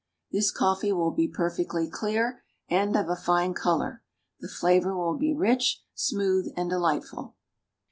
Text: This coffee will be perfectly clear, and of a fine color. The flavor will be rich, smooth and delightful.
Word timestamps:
This 0.31 0.49
coffee 0.49 0.91
will 0.91 1.11
be 1.11 1.27
perfectly 1.27 1.87
clear, 1.87 2.41
and 2.67 2.95
of 2.95 3.07
a 3.07 3.15
fine 3.15 3.53
color. 3.53 4.01
The 4.39 4.47
flavor 4.47 4.97
will 4.97 5.15
be 5.15 5.31
rich, 5.31 5.83
smooth 5.93 6.51
and 6.57 6.71
delightful. 6.71 7.35